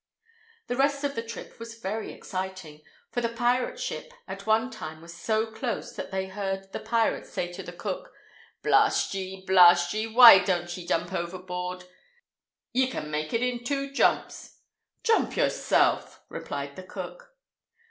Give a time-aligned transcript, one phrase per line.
[0.65, 4.99] The rest of the trip was very exciting, for the pirate's ship at one time
[4.99, 8.11] was so close that they heard the pirate say to the cook,
[8.63, 9.45] "Blast ye!
[9.45, 10.07] Blast ye!
[10.07, 11.83] Why don't ye jump aboard?
[12.73, 14.57] Ye can make it in two jumps!"
[15.03, 17.35] "Jump yourself!" replied the cook.